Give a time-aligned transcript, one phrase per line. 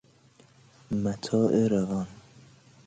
[0.91, 2.07] متاع روان